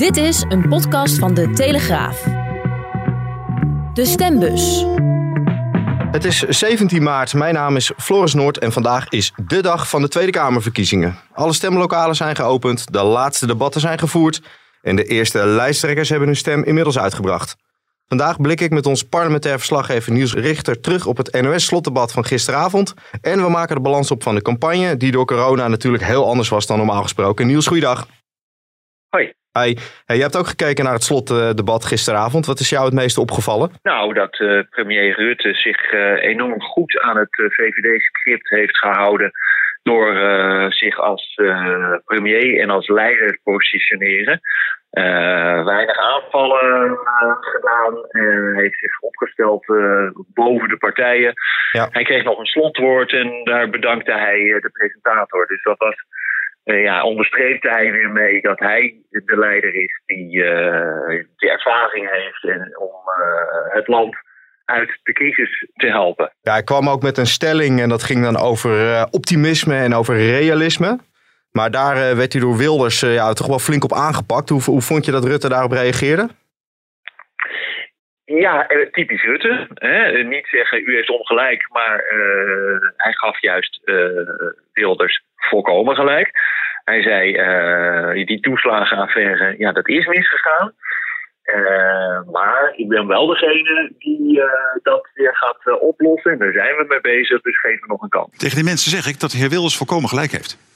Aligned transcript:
Dit 0.00 0.16
is 0.16 0.44
een 0.48 0.68
podcast 0.68 1.18
van 1.18 1.34
De 1.34 1.50
Telegraaf. 1.50 2.22
De 3.94 4.04
Stembus. 4.04 4.84
Het 6.10 6.24
is 6.24 6.38
17 6.38 7.02
maart, 7.02 7.34
mijn 7.34 7.54
naam 7.54 7.76
is 7.76 7.92
Floris 7.96 8.34
Noord 8.34 8.58
en 8.58 8.72
vandaag 8.72 9.08
is 9.08 9.32
de 9.46 9.62
dag 9.62 9.88
van 9.88 10.02
de 10.02 10.08
Tweede 10.08 10.32
Kamerverkiezingen. 10.32 11.18
Alle 11.32 11.52
stemlokalen 11.52 12.16
zijn 12.16 12.36
geopend, 12.36 12.92
de 12.92 13.02
laatste 13.02 13.46
debatten 13.46 13.80
zijn 13.80 13.98
gevoerd 13.98 14.42
en 14.82 14.96
de 14.96 15.04
eerste 15.04 15.46
lijsttrekkers 15.46 16.08
hebben 16.08 16.28
hun 16.28 16.36
stem 16.36 16.64
inmiddels 16.64 16.98
uitgebracht. 16.98 17.56
Vandaag 18.06 18.40
blik 18.40 18.60
ik 18.60 18.70
met 18.70 18.86
ons 18.86 19.02
parlementair 19.02 19.56
verslaggever 19.56 20.12
Niels 20.12 20.34
Richter 20.34 20.80
terug 20.80 21.06
op 21.06 21.16
het 21.16 21.40
NOS-slotdebat 21.40 22.12
van 22.12 22.24
gisteravond. 22.24 22.94
En 23.20 23.42
we 23.42 23.48
maken 23.48 23.74
de 23.74 23.82
balans 23.82 24.10
op 24.10 24.22
van 24.22 24.34
de 24.34 24.42
campagne, 24.42 24.96
die 24.96 25.12
door 25.12 25.26
corona 25.26 25.68
natuurlijk 25.68 26.04
heel 26.04 26.26
anders 26.26 26.48
was 26.48 26.66
dan 26.66 26.76
normaal 26.76 27.02
gesproken. 27.02 27.46
Niels, 27.46 27.66
goeiedag. 27.66 28.06
Hoi. 29.08 29.38
Hey, 29.52 29.76
hey, 30.06 30.16
je 30.16 30.22
hebt 30.22 30.36
ook 30.36 30.46
gekeken 30.46 30.84
naar 30.84 30.92
het 30.92 31.02
slotdebat 31.02 31.84
gisteravond. 31.84 32.46
Wat 32.46 32.60
is 32.60 32.68
jou 32.68 32.84
het 32.84 32.94
meeste 32.94 33.20
opgevallen? 33.20 33.70
Nou, 33.82 34.14
dat 34.14 34.38
uh, 34.38 34.60
premier 34.70 35.14
Rutte 35.14 35.54
zich 35.54 35.92
uh, 35.92 36.22
enorm 36.22 36.62
goed 36.62 37.00
aan 37.00 37.16
het 37.16 37.38
uh, 37.38 37.50
VVD-script 37.50 38.48
heeft 38.48 38.78
gehouden. 38.78 39.30
Door 39.82 40.14
zich 40.72 40.98
als 40.98 41.34
premier 42.04 42.60
en 42.60 42.70
als 42.70 42.88
leider 42.88 43.28
te 43.28 43.38
positioneren. 43.42 44.40
weinig 45.64 45.96
aanvallen 45.96 46.98
gedaan. 47.40 48.04
en 48.10 48.54
heeft 48.56 48.78
zich 48.78 49.00
opgesteld 49.00 49.64
boven 50.34 50.68
de 50.68 50.76
partijen. 50.76 51.32
Ja. 51.72 51.88
Hij 51.90 52.02
kreeg 52.02 52.24
nog 52.24 52.38
een 52.38 52.46
slotwoord 52.46 53.12
en 53.12 53.44
daar 53.44 53.70
bedankte 53.70 54.12
hij 54.12 54.38
de 54.60 54.70
presentator. 54.72 55.46
Dus 55.46 55.62
dat 55.62 55.78
was 55.78 55.94
ja, 56.74 57.04
onderstreepte 57.04 57.68
hij 57.68 57.92
weer 57.92 58.10
mee 58.10 58.40
dat 58.40 58.58
hij 58.58 58.94
de 59.10 59.36
leider 59.36 59.74
is 59.74 60.00
die, 60.06 60.36
uh, 60.36 61.24
die 61.36 61.50
ervaring 61.50 62.10
heeft 62.10 62.44
en 62.44 62.78
om 62.78 62.90
uh, 62.90 63.74
het 63.74 63.88
land 63.88 64.16
uit 64.64 64.98
de 65.02 65.12
crisis 65.12 65.66
te 65.74 65.86
helpen. 65.86 66.32
Ja, 66.42 66.52
hij 66.52 66.62
kwam 66.62 66.88
ook 66.88 67.02
met 67.02 67.18
een 67.18 67.26
stelling 67.26 67.80
en 67.80 67.88
dat 67.88 68.02
ging 68.02 68.22
dan 68.22 68.36
over 68.36 69.06
optimisme 69.10 69.76
en 69.76 69.94
over 69.94 70.16
realisme. 70.16 70.98
Maar 71.52 71.70
daar 71.70 72.16
werd 72.16 72.32
hij 72.32 72.42
door 72.42 72.56
Wilders 72.56 73.00
ja, 73.00 73.32
toch 73.32 73.46
wel 73.46 73.58
flink 73.58 73.84
op 73.84 73.92
aangepakt. 73.92 74.48
Hoe, 74.48 74.62
hoe 74.62 74.80
vond 74.80 75.04
je 75.04 75.12
dat 75.12 75.24
Rutte 75.24 75.48
daarop 75.48 75.72
reageerde? 75.72 76.28
Ja, 78.38 78.66
typisch 78.90 79.24
Rutte. 79.24 79.66
Hè? 79.74 80.22
Niet 80.22 80.46
zeggen 80.46 80.82
u 80.86 80.94
heeft 80.94 81.10
ongelijk, 81.10 81.68
maar 81.72 82.04
hij 82.96 83.12
gaf 83.12 83.40
juist 83.40 83.80
Wilders 84.72 85.22
volkomen 85.36 85.94
gelijk. 85.94 86.30
Hij 86.84 87.02
zei, 87.02 87.36
uh, 88.16 88.26
die 88.26 88.40
toeslagenaffaire, 88.40 89.54
ja, 89.58 89.72
dat 89.72 89.88
is 89.88 90.06
misgegaan. 90.06 90.72
Maar 92.30 92.72
ik 92.76 92.88
ben 92.88 93.06
wel 93.06 93.26
degene 93.26 93.92
die 93.98 94.42
dat 94.82 95.10
weer 95.14 95.36
gaat 95.36 95.80
oplossen. 95.80 96.32
En 96.32 96.38
daar 96.38 96.52
zijn 96.52 96.76
we 96.76 96.84
mee 96.88 97.00
bezig, 97.00 97.40
dus 97.40 97.60
geef 97.60 97.80
me 97.80 97.86
nog 97.86 98.02
een 98.02 98.08
kans. 98.08 98.36
Tegen 98.36 98.56
die 98.56 98.64
mensen 98.64 98.90
zeg 98.90 99.06
ik 99.06 99.20
dat 99.20 99.30
de 99.30 99.38
heer 99.38 99.48
Wilders 99.48 99.76
volkomen 99.76 100.08
gelijk 100.08 100.30
heeft. 100.30 100.69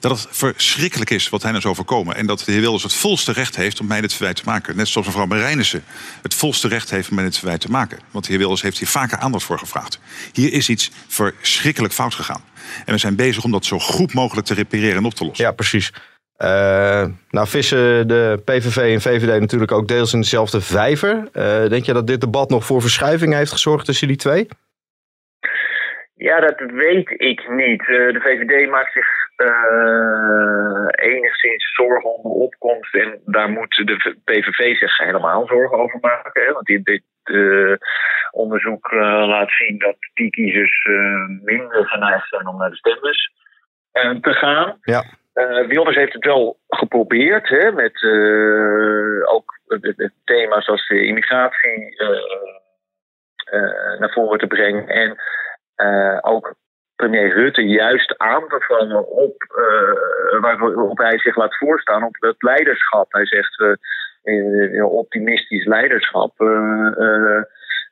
Dat 0.00 0.10
het 0.10 0.26
verschrikkelijk 0.30 1.10
is 1.10 1.28
wat 1.28 1.42
hij 1.42 1.50
nou 1.50 1.64
is 1.64 1.70
overkomen. 1.70 2.16
En 2.16 2.26
dat 2.26 2.42
de 2.44 2.52
heer 2.52 2.60
Wilders 2.60 2.82
het 2.82 2.94
volste 2.94 3.32
recht 3.32 3.56
heeft 3.56 3.80
om 3.80 3.86
mij 3.86 4.00
dit 4.00 4.14
verwijt 4.14 4.36
te 4.36 4.42
maken. 4.44 4.76
Net 4.76 4.88
zoals 4.88 5.06
mevrouw 5.06 5.26
Marijnissen 5.26 5.84
het 6.22 6.34
volste 6.34 6.68
recht 6.68 6.90
heeft 6.90 7.08
om 7.08 7.14
mij 7.14 7.24
dit 7.24 7.38
verwijt 7.38 7.60
te 7.60 7.70
maken. 7.70 7.98
Want 8.10 8.24
de 8.24 8.30
heer 8.30 8.40
Wilders 8.40 8.62
heeft 8.62 8.78
hier 8.78 8.88
vaker 8.88 9.18
aandacht 9.18 9.44
voor 9.44 9.58
gevraagd. 9.58 10.00
Hier 10.32 10.52
is 10.52 10.68
iets 10.68 10.90
verschrikkelijk 11.08 11.94
fout 11.94 12.14
gegaan. 12.14 12.42
En 12.84 12.92
we 12.92 12.98
zijn 12.98 13.16
bezig 13.16 13.44
om 13.44 13.50
dat 13.50 13.64
zo 13.64 13.78
goed 13.78 14.14
mogelijk 14.14 14.46
te 14.46 14.54
repareren 14.54 14.96
en 14.96 15.04
op 15.04 15.14
te 15.14 15.24
lossen. 15.24 15.44
Ja, 15.44 15.52
precies. 15.52 15.92
Uh, 16.42 17.04
nou 17.30 17.46
vissen 17.48 18.08
de 18.08 18.42
PVV 18.44 18.76
en 18.76 19.00
VVD 19.00 19.40
natuurlijk 19.40 19.72
ook 19.72 19.88
deels 19.88 20.12
in 20.12 20.20
dezelfde 20.20 20.60
vijver. 20.60 21.14
Uh, 21.16 21.68
denk 21.68 21.84
je 21.84 21.92
dat 21.92 22.06
dit 22.06 22.20
debat 22.20 22.50
nog 22.50 22.64
voor 22.64 22.80
verschuiving 22.80 23.34
heeft 23.34 23.52
gezorgd 23.52 23.84
tussen 23.84 24.08
die 24.08 24.16
twee? 24.16 24.48
Ja, 26.14 26.40
dat 26.40 26.54
weet 26.70 27.10
ik 27.16 27.48
niet. 27.48 27.80
Uh, 27.80 28.12
de 28.12 28.20
VVD 28.20 28.70
maakt 28.70 28.92
zich 28.92 29.19
enigszins 30.90 31.74
zorgen 31.74 32.14
om 32.14 32.22
de 32.22 32.38
opkomst. 32.38 32.94
En 32.94 33.20
daar 33.24 33.48
moet 33.48 33.82
de 33.84 34.16
PVV 34.24 34.76
zich 34.76 34.98
helemaal 34.98 35.46
zorgen 35.46 35.78
over 35.78 35.98
maken. 36.00 36.42
Hè? 36.42 36.52
Want 36.52 36.66
die, 36.66 36.82
dit 36.82 37.02
onderzoek 38.30 38.90
laat 38.92 39.50
zien 39.50 39.78
dat 39.78 39.96
die 40.14 40.30
kiezers 40.30 40.86
minder 41.42 41.86
geneigd 41.86 42.28
zijn 42.28 42.46
om 42.46 42.56
naar 42.56 42.70
de 42.70 42.76
stembus 42.76 43.32
te 44.20 44.32
gaan. 44.32 44.78
Ja. 44.80 45.04
Wilders 45.66 45.96
heeft 45.96 46.12
het 46.12 46.24
wel 46.24 46.58
geprobeerd, 46.68 47.48
hè, 47.48 47.72
met 47.72 48.04
ook 49.28 49.58
thema's 50.24 50.68
als 50.68 50.86
de 50.88 51.06
immigratie 51.06 51.96
naar 53.98 54.12
voren 54.12 54.38
te 54.38 54.46
brengen. 54.46 54.88
En 54.88 55.16
ook 56.20 56.54
premier 57.00 57.34
Rutte 57.34 57.62
juist 57.62 58.18
aan 58.18 58.48
te 58.48 58.64
vallen 58.68 59.08
op 59.08 59.34
waarop 60.40 60.98
hij 60.98 61.18
zich 61.18 61.36
laat 61.36 61.56
voorstaan 61.56 62.04
op 62.04 62.16
het 62.18 62.42
leiderschap. 62.42 63.12
Hij 63.12 63.26
zegt 63.26 63.78
optimistisch 64.82 65.64
leiderschap. 65.64 66.32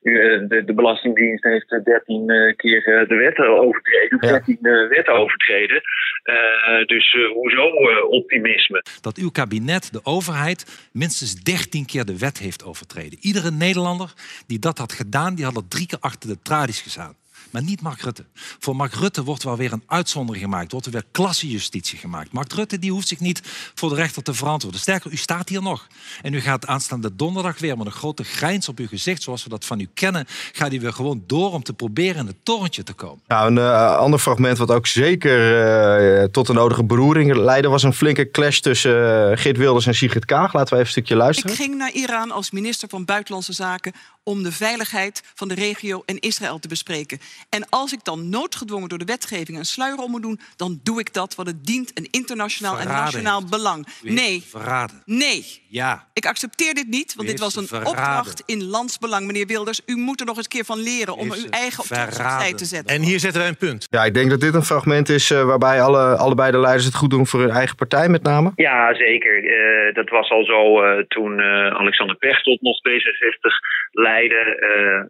De, 0.00 0.62
de, 0.66 0.74
Belastingdienst 0.74 1.44
heeft 1.44 1.68
13 1.84 2.54
keer 2.56 3.06
de 3.08 3.14
wet 3.14 3.38
overtreden, 3.38 4.18
13 4.18 4.58
ja. 4.60 4.88
wetten 4.88 5.14
overtreden. 5.14 5.82
Uh, 6.28 6.86
dus 6.86 7.12
uh, 7.12 7.32
hoezo 7.32 7.66
uh, 7.66 8.10
optimisme? 8.10 8.82
Dat 9.00 9.16
uw 9.16 9.30
kabinet, 9.30 9.92
de 9.92 10.00
overheid, 10.02 10.88
minstens 10.92 11.34
13 11.34 11.86
keer 11.86 12.04
de 12.04 12.18
wet 12.18 12.38
heeft 12.38 12.64
overtreden. 12.64 13.18
Iedere 13.20 13.50
Nederlander 13.50 14.12
die 14.46 14.58
dat 14.58 14.78
had 14.78 14.92
gedaan, 14.92 15.34
die 15.34 15.44
had 15.44 15.56
er 15.56 15.68
drie 15.68 15.86
keer 15.86 15.98
achter 16.00 16.28
de 16.28 16.42
tralies 16.42 16.82
gestaan. 16.82 17.14
Maar 17.50 17.62
niet 17.62 17.80
Mark 17.80 18.00
Rutte. 18.00 18.24
Voor 18.34 18.76
Mark 18.76 18.94
Rutte 18.94 19.24
wordt 19.24 19.42
wel 19.42 19.56
weer 19.56 19.72
een 19.72 19.82
uitzondering 19.86 20.44
gemaakt. 20.44 20.72
Wordt 20.72 20.86
er 20.86 20.92
weer 20.92 21.04
klassejustitie 21.12 21.98
gemaakt. 21.98 22.32
Mark 22.32 22.52
Rutte 22.52 22.78
die 22.78 22.90
hoeft 22.90 23.08
zich 23.08 23.20
niet 23.20 23.42
voor 23.74 23.88
de 23.88 23.94
rechter 23.94 24.22
te 24.22 24.34
verantwoorden. 24.34 24.80
Sterker, 24.80 25.12
u 25.12 25.16
staat 25.16 25.48
hier 25.48 25.62
nog. 25.62 25.86
En 26.22 26.34
u 26.34 26.40
gaat 26.40 26.66
aanstaande 26.66 27.16
donderdag 27.16 27.58
weer 27.58 27.76
met 27.76 27.86
een 27.86 27.92
grote 27.92 28.24
grijns 28.24 28.68
op 28.68 28.78
uw 28.78 28.86
gezicht, 28.86 29.22
zoals 29.22 29.42
we 29.42 29.48
dat 29.48 29.64
van 29.64 29.80
u 29.80 29.88
kennen, 29.94 30.26
gaat 30.52 30.72
u 30.72 30.80
weer 30.80 30.92
gewoon 30.92 31.22
door 31.26 31.52
om 31.52 31.62
te 31.62 31.72
proberen 31.72 32.16
in 32.20 32.26
het 32.26 32.36
torentje 32.42 32.82
te 32.82 32.92
komen. 32.92 33.22
Nou, 33.26 33.46
een 33.46 33.56
uh, 33.56 33.96
ander 33.96 34.18
fragment 34.18 34.58
wat 34.58 34.70
ook 34.70 34.86
zeker 34.86 36.20
uh, 36.20 36.24
tot 36.24 36.46
de 36.46 36.52
nodige 36.52 36.84
beroering 36.84 37.36
leidde, 37.36 37.68
was 37.68 37.82
een 37.82 37.92
flinke 37.92 38.30
clash 38.30 38.58
tussen 38.58 39.30
uh, 39.30 39.36
Geert 39.36 39.56
Wilders 39.56 39.86
en 39.86 39.94
Sigrid 39.94 40.24
Kaag. 40.24 40.52
Laten 40.52 40.68
we 40.68 40.74
even 40.74 40.78
een 40.78 40.86
stukje 40.86 41.16
luisteren. 41.16 41.50
Ik 41.50 41.56
ging 41.56 41.74
naar 41.74 41.92
Iran 41.92 42.30
als 42.30 42.50
minister 42.50 42.88
van 42.88 43.04
Buitenlandse 43.04 43.52
Zaken 43.52 43.92
om 44.28 44.42
de 44.42 44.52
veiligheid 44.52 45.22
van 45.34 45.48
de 45.48 45.54
regio 45.54 46.02
en 46.06 46.18
Israël 46.18 46.58
te 46.58 46.68
bespreken. 46.68 47.18
En 47.50 47.66
als 47.68 47.92
ik 47.92 48.04
dan 48.04 48.28
noodgedwongen 48.28 48.88
door 48.88 48.98
de 48.98 49.04
wetgeving 49.04 49.58
een 49.58 49.64
sluier 49.64 49.98
om 49.98 50.10
moet 50.10 50.22
doen, 50.22 50.40
dan 50.56 50.80
doe 50.82 51.00
ik 51.00 51.14
dat, 51.14 51.34
want 51.34 51.48
het 51.48 51.66
dient 51.66 51.90
een 51.94 52.08
internationaal 52.10 52.76
Verraden 52.76 52.96
en 52.96 53.02
nationaal 53.04 53.38
heeft. 53.38 53.50
belang. 53.50 53.86
Nee, 54.02 54.42
Verraden. 54.50 55.02
nee. 55.04 55.66
Ja. 55.70 56.06
Ik 56.12 56.26
accepteer 56.26 56.74
dit 56.74 56.88
niet, 56.88 57.14
want 57.14 57.28
U 57.28 57.30
dit 57.30 57.40
was 57.40 57.56
een 57.56 57.66
verraden. 57.66 57.90
opdracht 57.90 58.42
in 58.46 58.64
landsbelang. 58.64 59.26
Meneer 59.26 59.46
Wilders, 59.46 59.80
u 59.86 59.96
moet 59.96 60.20
er 60.20 60.26
nog 60.26 60.36
eens 60.36 60.44
een 60.44 60.50
keer 60.50 60.64
van 60.64 60.78
leren 60.78 61.16
om 61.16 61.32
uw 61.32 61.48
eigen 61.50 61.84
verraden. 61.84 62.56
te 62.56 62.64
zetten. 62.64 62.94
En 62.96 63.02
hier 63.02 63.18
zetten 63.20 63.40
wij 63.40 63.48
een 63.50 63.56
punt. 63.56 63.86
Ja, 63.90 64.04
ik 64.04 64.14
denk 64.14 64.30
dat 64.30 64.40
dit 64.40 64.54
een 64.54 64.62
fragment 64.62 65.08
is 65.08 65.30
uh, 65.30 65.44
waarbij 65.44 65.82
alle, 65.82 66.16
allebei 66.16 66.50
de 66.50 66.58
leiders 66.58 66.84
het 66.84 66.94
goed 66.94 67.10
doen 67.10 67.26
voor 67.26 67.40
hun 67.40 67.50
eigen 67.50 67.76
partij 67.76 68.08
met 68.08 68.22
name. 68.22 68.52
Ja, 68.56 68.94
zeker. 68.94 69.44
Uh, 69.44 69.94
dat 69.94 70.08
was 70.08 70.30
al 70.30 70.44
zo 70.44 70.84
uh, 70.84 71.02
toen 71.08 71.40
Alexander 71.72 72.16
Pechtold 72.16 72.60
nog 72.60 72.76
D66 72.88 73.76
leidde. 73.92 74.17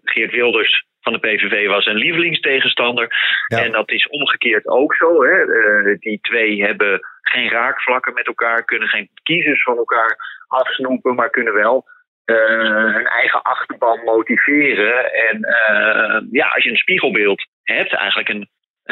Geert 0.04 0.30
Wilders 0.30 0.86
van 1.00 1.12
de 1.12 1.28
PVV 1.28 1.66
was 1.66 1.86
een 1.86 1.96
lievelingstegenstander. 1.96 3.08
Ja. 3.46 3.64
En 3.64 3.72
dat 3.72 3.90
is 3.90 4.08
omgekeerd 4.08 4.66
ook 4.66 4.94
zo. 4.94 5.22
Hè. 5.22 5.44
Uh, 5.44 5.96
die 5.98 6.18
twee 6.20 6.62
hebben 6.62 7.00
geen 7.22 7.50
raakvlakken 7.50 8.14
met 8.14 8.26
elkaar, 8.26 8.64
kunnen 8.64 8.88
geen 8.88 9.10
kiezers 9.22 9.62
van 9.62 9.76
elkaar 9.76 10.16
afsnoepen, 10.46 11.14
maar 11.14 11.30
kunnen 11.30 11.54
wel 11.54 11.84
uh, 12.26 12.94
hun 12.94 13.06
eigen 13.06 13.42
achterban 13.42 14.04
motiveren. 14.04 15.12
En 15.12 15.36
uh, 15.36 16.20
ja, 16.30 16.46
als 16.48 16.64
je 16.64 16.70
een 16.70 16.76
spiegelbeeld 16.76 17.46
hebt, 17.62 17.92
eigenlijk 17.92 18.28
een, 18.28 18.48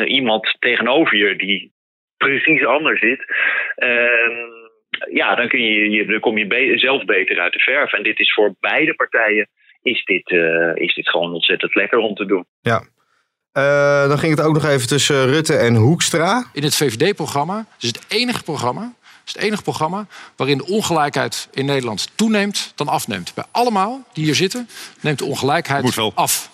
iemand 0.06 0.56
tegenover 0.58 1.16
je 1.16 1.36
die 1.36 1.72
precies 2.16 2.64
anders 2.64 3.00
zit. 3.00 3.24
ja, 5.10 5.34
dan, 5.34 5.48
kun 5.48 5.62
je, 5.62 5.90
je, 5.90 6.06
dan 6.06 6.20
kom 6.20 6.38
je 6.38 6.46
be- 6.46 6.78
zelf 6.78 7.04
beter 7.04 7.40
uit 7.40 7.52
de 7.52 7.58
verf. 7.58 7.92
En 7.92 8.02
dit 8.02 8.18
is 8.18 8.32
voor 8.32 8.54
beide 8.60 8.94
partijen 8.94 9.48
is 9.86 10.04
dit, 10.04 10.30
eh, 10.30 10.72
is 10.74 10.94
dit 10.94 11.08
gewoon 11.08 11.32
ontzettend 11.32 11.74
lekker 11.74 11.98
om 11.98 12.14
te 12.14 12.26
doen. 12.26 12.46
Ja. 12.60 12.82
Eh, 13.52 14.08
dan 14.08 14.18
ging 14.18 14.36
het 14.36 14.46
ook 14.46 14.54
nog 14.54 14.64
even 14.64 14.88
tussen 14.88 15.26
Rutte 15.26 15.56
en 15.56 15.74
Hoekstra. 15.74 16.44
In 16.52 16.62
het 16.62 16.74
VVD-programma 16.74 17.66
is 17.78 17.88
het 17.88 18.04
enige 18.08 18.42
programma, 18.42 18.94
is 19.26 19.32
het 19.32 19.42
enige 19.42 19.62
programma 19.62 20.06
waarin 20.36 20.58
de 20.58 20.66
ongelijkheid 20.66 21.48
in 21.52 21.64
Nederland 21.64 22.08
toeneemt 22.14 22.72
dan 22.74 22.88
afneemt. 22.88 23.34
Bij 23.34 23.44
allemaal 23.50 24.04
die 24.12 24.24
hier 24.24 24.34
zitten 24.34 24.68
neemt 25.00 25.18
de 25.18 25.24
ongelijkheid 25.24 25.82
Moet 25.82 25.94
wel. 25.94 26.12
af. 26.14 26.50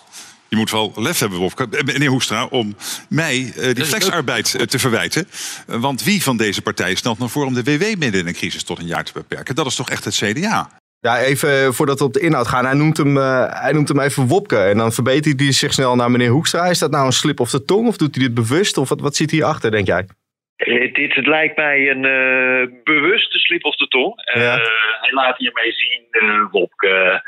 Je 0.47 0.55
moet 0.55 0.71
wel 0.71 0.91
lef 0.95 1.19
hebben, 1.19 1.51
eh, 1.55 1.83
meneer 1.83 2.09
Hoekstra, 2.09 2.45
om 2.45 2.75
mij 3.09 3.53
eh, 3.55 3.73
die 3.73 3.85
flexarbeid 3.85 4.69
te 4.69 4.79
verwijten. 4.79 5.27
Want 5.65 6.03
wie 6.03 6.23
van 6.23 6.37
deze 6.37 6.61
partijen 6.61 6.97
stelt 6.97 7.17
nou 7.17 7.29
voor 7.29 7.45
om 7.45 7.53
de 7.53 7.63
WW 7.63 7.97
midden 7.97 8.19
in 8.21 8.27
een 8.27 8.33
crisis 8.33 8.63
tot 8.63 8.79
een 8.79 8.87
jaar 8.87 9.03
te 9.03 9.13
beperken? 9.13 9.55
Dat 9.55 9.65
is 9.65 9.75
toch 9.75 9.89
echt 9.89 10.05
het 10.05 10.15
CDA? 10.15 10.81
Ja, 11.07 11.19
even 11.19 11.73
voordat 11.73 11.99
we 11.99 12.05
op 12.05 12.13
de 12.13 12.19
inhoud 12.19 12.47
gaan. 12.47 12.65
Hij 12.65 12.73
noemt 12.73 12.97
hem, 12.97 13.17
eh, 13.17 13.45
hij 13.63 13.71
noemt 13.71 13.87
hem 13.87 13.99
even 13.99 14.27
Wopke. 14.27 14.57
En 14.57 14.77
dan 14.77 14.91
verbetert 14.91 15.39
hij 15.39 15.51
zich 15.51 15.73
snel 15.73 15.95
naar 15.95 16.11
meneer 16.11 16.29
Hoekstra. 16.29 16.65
Is 16.65 16.79
dat 16.79 16.91
nou 16.91 17.05
een 17.05 17.11
slip 17.23 17.39
of 17.39 17.49
de 17.49 17.65
tong? 17.65 17.87
Of 17.87 17.97
doet 17.97 18.15
hij 18.15 18.23
dit 18.25 18.33
bewust? 18.33 18.77
Of 18.77 18.89
wat, 18.89 19.01
wat 19.01 19.15
zit 19.15 19.31
hierachter, 19.31 19.71
denk 19.71 19.87
jij? 19.87 20.05
Eh, 20.55 20.93
dit 20.93 21.15
het 21.15 21.27
lijkt 21.27 21.55
mij 21.57 21.89
een 21.89 22.05
eh, 22.05 22.73
bewuste 22.83 23.37
slip 23.37 23.63
of 23.65 23.75
de 23.75 23.87
tong. 23.87 24.13
Eh, 24.15 24.41
Ja. 24.41 24.55
Hij 25.01 25.11
laat 25.11 25.37
hiermee 25.37 25.71
zien, 25.71 26.07
eh 26.11 26.51
Wopke, 26.51 27.21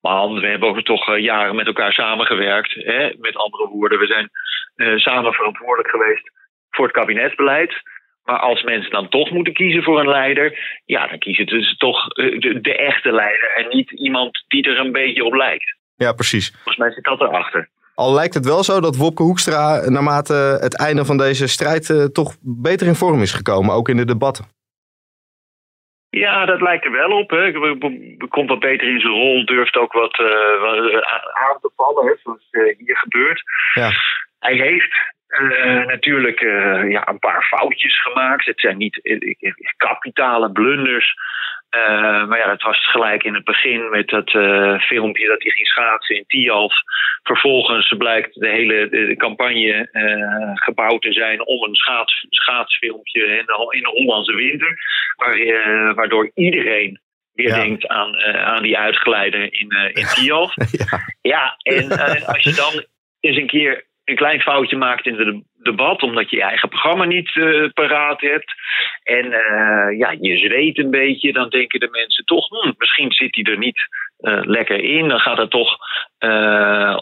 man, 0.00 0.40
we 0.40 0.46
hebben 0.46 0.84
toch 0.84 1.08
eh, 1.08 1.22
jaren 1.22 1.56
met 1.56 1.66
elkaar 1.66 1.92
samengewerkt. 1.92 2.74
Hè? 2.74 3.10
Met 3.18 3.36
andere 3.36 3.68
woorden, 3.68 3.98
we 3.98 4.06
zijn 4.06 4.30
eh, 4.76 4.96
samen 4.96 5.32
verantwoordelijk 5.32 5.90
geweest 5.90 6.30
voor 6.70 6.84
het 6.84 6.94
kabinetsbeleid. 6.94 7.72
Maar 8.28 8.38
als 8.38 8.62
mensen 8.62 8.90
dan 8.90 9.08
toch 9.08 9.30
moeten 9.30 9.52
kiezen 9.52 9.82
voor 9.82 10.00
een 10.00 10.08
leider, 10.08 10.80
ja, 10.84 11.06
dan 11.06 11.18
kiezen 11.18 11.48
ze 11.48 11.54
dus 11.54 11.76
toch 11.76 12.08
eh, 12.08 12.40
de, 12.40 12.60
de 12.60 12.76
echte 12.76 13.12
leider 13.12 13.50
en 13.56 13.68
niet 13.68 13.90
iemand 13.90 14.44
die 14.48 14.62
er 14.62 14.78
een 14.78 14.92
beetje 14.92 15.24
op 15.24 15.34
lijkt. 15.34 15.76
Ja, 15.96 16.12
precies. 16.12 16.50
Volgens 16.50 16.76
mij 16.76 16.92
zit 16.92 17.04
dat 17.04 17.20
erachter. 17.20 17.68
Al 17.94 18.14
lijkt 18.14 18.34
het 18.34 18.44
wel 18.44 18.62
zo 18.62 18.80
dat 18.80 18.96
Wopke 18.96 19.22
Hoekstra 19.22 19.90
naarmate 19.90 20.58
het 20.60 20.78
einde 20.78 21.04
van 21.04 21.16
deze 21.16 21.48
strijd 21.48 21.90
eh, 21.90 22.04
toch 22.04 22.36
beter 22.40 22.86
in 22.86 22.94
vorm 22.94 23.22
is 23.22 23.32
gekomen. 23.32 23.74
Ook 23.74 23.88
in 23.88 23.96
de 23.96 24.04
debatten. 24.04 24.44
Ja, 26.10 26.46
dat 26.46 26.60
lijkt 26.60 26.84
er 26.84 26.92
wel 26.92 27.10
op. 27.10 27.30
Hè. 27.30 27.52
Komt 28.28 28.48
wat 28.48 28.60
beter 28.60 28.88
in 28.88 29.00
zijn 29.00 29.12
rol, 29.12 29.44
durft 29.44 29.76
ook 29.76 29.92
wat, 29.92 30.18
eh, 30.18 30.26
eh, 30.26 31.02
aan 31.32 31.58
te 31.60 31.70
vallen, 31.76 32.06
hè, 32.06 32.12
zoals 32.22 32.48
eh, 32.50 32.76
hier 32.78 32.96
gebeurt. 32.96 33.42
Ja. 33.74 33.90
Hij 34.38 34.54
heeft 34.54 34.94
eh, 35.28 35.86
natuurlijk 35.86 36.40
eh, 36.40 36.90
ja, 36.90 37.08
een 37.08 37.18
paar 37.18 37.42
foutjes 37.42 38.02
gemaakt. 38.02 38.46
Het 38.46 38.60
zijn 38.60 38.76
niet 38.76 39.00
eh, 39.02 39.52
kapitale 39.76 40.52
blunders. 40.52 41.14
Maar 42.28 42.38
ja, 42.38 42.46
dat 42.46 42.62
was 42.62 42.90
gelijk 42.90 43.22
in 43.22 43.34
het 43.34 43.44
begin 43.44 43.90
met 43.90 44.08
dat 44.08 44.30
filmpje 44.82 45.26
dat 45.26 45.42
hij 45.42 45.50
ging 45.50 45.66
schaatsen 45.66 46.16
in 46.16 46.24
Tialf. 46.26 46.74
Vervolgens 47.22 47.94
blijkt 47.98 48.34
de 48.34 48.48
hele 48.48 48.88
de, 48.88 49.16
campagne 49.16 49.88
gebouwd 50.54 51.02
te 51.02 51.12
zijn 51.12 51.46
om 51.46 51.62
een 51.62 51.74
schaats, 51.74 52.26
schaatsfilmpje 52.28 53.20
in 53.20 53.44
de, 53.46 53.66
in 53.70 53.82
de 53.82 53.88
Hollandse 53.88 54.34
winter. 54.34 54.78
Waar, 55.16 55.94
waardoor 55.94 56.30
iedereen 56.34 57.00
weer 57.32 57.48
Ja. 57.48 57.54
denkt 57.54 57.88
aan, 57.88 58.16
aan 58.24 58.62
die 58.62 58.78
uitgeleider 58.78 59.42
in, 59.42 59.70
in 59.92 60.06
Tialf. 60.14 60.54
ja. 60.70 60.98
Ja, 61.20 61.56
en 61.62 61.90
als 62.26 62.42
je 62.42 62.54
dan 62.54 62.84
eens 63.20 63.36
een 63.36 63.46
keer 63.46 63.86
een 64.08 64.16
klein 64.16 64.40
foutje 64.40 64.76
maakt 64.76 65.06
in 65.06 65.18
het 65.18 65.42
debat, 65.56 66.02
omdat 66.02 66.30
je 66.30 66.36
je 66.36 66.42
eigen 66.42 66.68
programma 66.68 67.04
niet 67.04 67.36
eh, 67.36 67.68
paraat 67.74 68.20
hebt. 68.20 68.52
En 69.02 69.32
eh, 69.32 69.98
ja, 69.98 70.16
je 70.20 70.36
zweet 70.36 70.78
een 70.78 70.90
beetje, 70.90 71.32
dan 71.32 71.48
denken 71.48 71.80
de 71.80 71.88
mensen 71.90 72.24
toch, 72.24 72.48
hm, 72.48 72.72
misschien 72.78 73.12
zit 73.12 73.34
hij 73.34 73.44
er 73.44 73.58
niet 73.58 73.80
eh, 74.18 74.40
lekker 74.42 74.80
in. 74.80 75.08
Dan 75.08 75.18
gaat 75.18 75.38
het 75.38 75.50
toch 75.50 75.76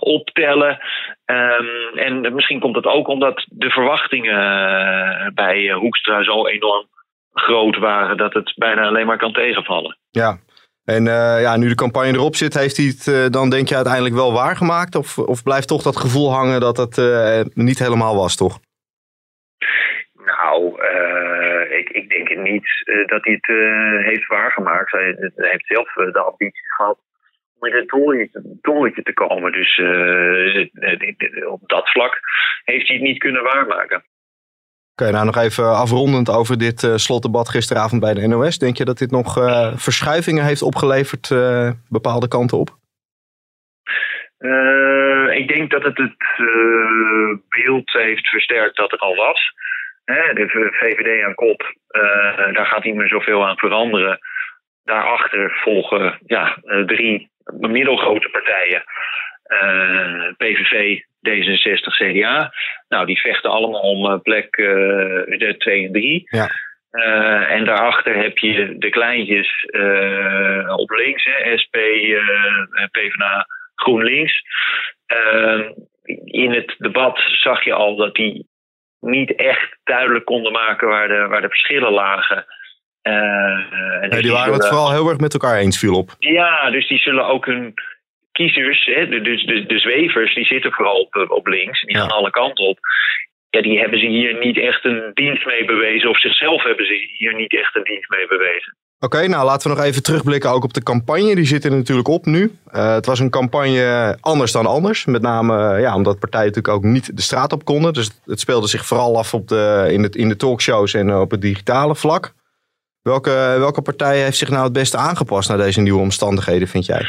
optellen. 0.01 0.79
Ehm, 1.25 1.99
en 1.99 2.35
misschien 2.35 2.61
komt 2.61 2.77
het 2.77 2.87
ook 2.87 3.09
omdat 3.09 3.47
de 3.49 3.71
verwachtingen 3.71 5.33
bij 5.35 5.71
Hoekstra 5.71 6.23
zo 6.23 6.47
enorm 6.47 6.87
groot 7.33 7.77
waren 7.77 8.17
dat 8.17 8.35
het 8.35 8.53
bijna 8.57 8.87
alleen 8.87 9.07
maar 9.07 9.19
kan 9.19 9.33
tegenvallen. 9.33 9.99
Ja. 10.11 10.39
En 10.95 11.07
eh, 11.07 11.41
ja, 11.41 11.57
nu 11.57 11.69
de 11.69 11.75
campagne 11.75 12.13
erop 12.13 12.35
zit, 12.35 12.55
heeft 12.55 12.77
hij 12.77 12.87
het 12.87 13.07
eh, 13.07 13.31
dan 13.31 13.51
denk 13.51 13.69
je 13.69 13.75
uiteindelijk 13.75 14.15
wel 14.15 14.33
waargemaakt? 14.33 14.95
Of, 14.95 15.19
of 15.19 15.43
blijft 15.43 15.69
toch 15.69 15.83
dat 15.83 15.97
gevoel 15.97 16.33
hangen 16.33 16.61
dat 16.61 16.77
het 16.77 16.99
eh, 16.99 17.41
niet 17.55 17.79
helemaal 17.79 18.17
was, 18.17 18.37
toch? 18.37 18.59
Nou, 20.15 20.81
ik, 21.71 21.89
ik 21.89 22.09
denk 22.09 22.37
niet 22.37 22.69
dat 23.07 23.25
hij 23.25 23.39
het 23.41 23.47
heeft 24.05 24.27
waargemaakt. 24.27 24.93
Hij, 24.93 25.17
heeft 25.35 25.67
zelf 25.67 25.93
de 25.93 26.19
ambitie 26.19 26.75
gehad 26.77 26.99
om 27.59 27.69
in 27.69 27.77
het 27.77 27.89
torentje, 28.63 29.03
te 29.03 29.13
komen. 29.13 29.53
Dus 29.53 29.79
op 31.47 31.69
dat 31.69 31.91
vlak 31.91 32.21
heeft 32.65 32.87
hij 32.87 32.97
het 32.97 33.07
niet 33.07 33.19
kunnen 33.19 33.43
waarmaken. 33.43 34.05
Oké, 34.99 35.11
nou 35.11 35.25
nog 35.25 35.37
even 35.37 35.65
afrondend 35.65 36.31
over 36.31 36.59
dit 36.59 36.83
eh, 36.83 36.95
slotdebat 36.95 37.49
gisteravond 37.49 38.01
bij 38.01 38.15
de 38.15 38.27
NOS. 38.27 38.59
Denk 38.59 38.77
je 38.77 38.85
dat 38.85 38.99
dit 38.99 39.11
nog 39.11 39.39
eh, 39.39 39.73
verschuivingen 39.77 40.45
heeft 40.45 40.63
opgeleverd 40.63 41.31
eh, 41.31 41.71
bepaalde 41.89 42.29
kanten 42.29 42.59
op? 42.59 42.69
Ik 45.31 45.49
denk 45.49 45.71
dat 45.71 45.83
het 45.83 45.97
het 45.97 46.17
beeld 47.49 47.93
heeft 47.93 48.29
versterkt 48.29 48.77
dat 48.77 48.93
er 48.93 48.99
al 48.99 49.15
was. 49.17 49.53
Hè, 50.05 50.33
de 50.33 50.49
VVD 50.73 51.25
aan 51.25 51.35
kop, 51.35 51.75
daar 52.53 52.67
gaat 52.67 52.85
niet 52.85 52.95
meer 52.95 53.09
zoveel 53.09 53.47
aan 53.47 53.57
veranderen. 53.57 54.19
Daarachter 54.85 55.61
volgen 55.65 56.19
ja, 56.27 56.59
drie 56.87 57.31
middelgrote 57.59 58.29
partijen. 58.29 58.85
PVV, 60.37 61.01
D66, 61.29 61.97
CDA. 61.97 62.53
Nou, 62.89 63.07
die 63.07 63.21
vechten 63.21 63.51
allemaal 63.51 63.81
om 63.81 64.07
eh, 64.13 64.19
plek 64.23 64.57
eh, 64.57 64.67
de 65.39 65.55
2 65.59 65.87
en 65.87 65.93
3. 65.93 66.23
Ja. 66.31 66.49
Eh, 66.91 67.51
en 67.51 67.65
daarachter 67.65 68.17
heb 68.17 68.39
je 68.39 68.75
de 68.79 68.89
kleintjes 68.91 69.65
eh, 69.65 70.73
op 70.77 70.91
links, 70.91 71.25
hè, 71.25 71.59
SP, 71.63 71.77
eh, 71.77 72.87
PvdA, 72.91 73.47
GroenLinks. 73.75 74.43
Eh, 75.07 75.61
in 76.25 76.53
het 76.53 76.75
debat 76.79 77.19
zag 77.43 77.65
je 77.65 77.73
al 77.73 77.97
dat 77.97 78.15
die 78.15 78.47
niet 79.01 79.35
echt 79.35 79.77
duidelijk 79.85 80.25
konden 80.25 80.53
maken 80.53 80.89
waar 80.89 81.09
de, 81.09 81.27
waar 81.29 81.41
de 81.41 81.49
verschillen 81.49 81.93
lagen. 81.93 82.47
Eh, 83.03 83.13
en 83.15 84.01
dus 84.01 84.11
Nee, 84.11 84.23
die 84.23 84.33
waren 84.33 84.53
het 84.53 84.63
zullen- 84.63 84.79
vooral 84.79 84.93
heel 84.93 85.09
erg 85.09 85.19
met 85.19 85.33
elkaar 85.33 85.59
eens, 85.59 85.79
viel 85.79 85.95
op. 85.97 86.11
ja, 86.19 86.71
dus 86.71 86.89
die 86.89 86.99
zullen 86.99 87.27
ook 87.27 87.47
hun 87.47 87.75
kiezers, 88.39 88.81
hè, 88.95 89.09
de, 89.09 89.21
de, 89.21 89.35
de, 89.51 89.67
de 89.67 89.79
zwevers, 89.79 90.35
die 90.35 90.45
zitten 90.45 90.73
vooral 90.73 91.01
op, 91.01 91.13
op 91.39 91.47
links. 91.47 91.81
Die 91.81 91.97
Ja. 91.97 92.01
gaan 92.03 92.11
alle 92.19 92.31
kanten 92.31 92.65
op. 92.65 92.79
Ja, 93.51 93.63
die 93.63 93.79
hebben 93.79 93.99
ze 93.99 94.07
hier 94.07 94.39
niet 94.47 94.59
echt 94.59 94.85
een 94.85 95.11
dienst 95.15 95.47
mee 95.47 95.65
bewezen. 95.65 96.11
Of 96.11 96.21
zichzelf 96.21 96.63
hebben 96.63 96.87
ze 96.87 97.09
hier 97.19 97.35
niet 97.35 97.57
echt 97.57 97.77
een 97.77 97.85
dienst 97.85 98.11
mee 98.11 98.27
bewezen. 98.27 98.77
Oké, 99.01 99.27
nou 99.29 99.45
laten 99.45 99.71
we 99.71 99.77
nog 99.77 99.85
even 99.85 100.03
terugblikken 100.03 100.51
ook 100.51 100.65
op 100.65 100.73
de 100.75 100.83
campagne. 100.83 101.35
Die 101.35 101.45
zit 101.45 101.65
er 101.65 101.71
natuurlijk 101.71 102.09
op 102.09 102.25
nu. 102.27 102.53
Eh, 102.71 102.95
het 102.95 103.07
was 103.07 103.19
een 103.21 103.31
campagne 103.31 104.17
anders 104.21 104.53
dan 104.53 104.67
anders. 104.67 105.05
Met 105.05 105.23
name 105.23 105.75
eh, 105.75 105.81
ja, 105.81 105.95
omdat 105.95 106.19
partijen 106.19 106.47
natuurlijk 106.47 106.75
ook 106.75 106.83
niet 106.91 107.17
de 107.17 107.23
straat 107.23 107.53
op 107.53 107.65
konden. 107.65 107.93
Dus 107.93 108.11
het 108.25 108.41
speelde 108.41 108.69
zich 108.69 108.87
vooral 108.87 109.19
af 109.19 109.35
op 109.35 109.49
de, 109.49 109.89
in, 109.91 110.03
het, 110.03 110.17
in 110.17 110.29
de 110.29 110.37
talkshows 110.37 110.95
en 110.95 111.09
eh, 111.11 111.21
op 111.21 111.31
het 111.31 111.41
digitale 111.41 111.95
vlak. 111.97 112.33
Welke, 113.03 113.31
welke 113.59 113.83
partij 113.83 114.23
heeft 114.23 114.37
zich 114.37 114.49
nou 114.51 114.65
het 114.65 114.73
beste 114.73 114.97
aangepast 114.97 115.49
naar 115.49 115.59
deze 115.59 115.81
nieuwe 115.81 116.01
omstandigheden, 116.01 116.69
vind 116.69 116.87
jij? 116.87 117.07